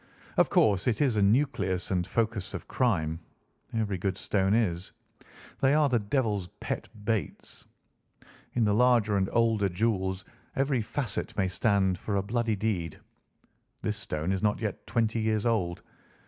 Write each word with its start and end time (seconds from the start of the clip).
Of 0.35 0.49
course 0.49 0.87
it 0.87 0.99
is 0.99 1.15
a 1.15 1.21
nucleus 1.21 1.91
and 1.91 2.07
focus 2.07 2.55
of 2.55 2.67
crime. 2.67 3.19
Every 3.71 3.99
good 3.99 4.17
stone 4.17 4.55
is. 4.55 4.93
They 5.59 5.75
are 5.75 5.89
the 5.89 5.99
devil's 5.99 6.47
pet 6.59 6.89
baits. 7.05 7.65
In 8.55 8.63
the 8.65 8.73
larger 8.73 9.15
and 9.17 9.29
older 9.31 9.69
jewels 9.69 10.25
every 10.55 10.81
facet 10.81 11.37
may 11.37 11.47
stand 11.47 11.99
for 11.99 12.15
a 12.15 12.23
bloody 12.23 12.55
deed. 12.55 12.99
This 13.83 13.95
stone 13.97 14.31
is 14.31 14.41
not 14.41 14.59
yet 14.59 14.87
twenty 14.87 15.19
years 15.19 15.45
old. 15.45 15.83